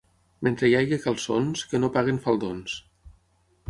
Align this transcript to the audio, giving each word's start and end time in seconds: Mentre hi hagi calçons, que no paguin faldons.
Mentre 0.47 0.69
hi 0.71 0.73
hagi 0.77 0.99
calçons, 1.03 1.63
que 1.69 1.85
no 1.85 1.93
paguin 2.01 2.21
faldons. 2.29 2.85